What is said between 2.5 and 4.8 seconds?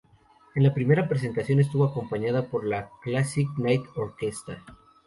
la Classic Night Orchestra.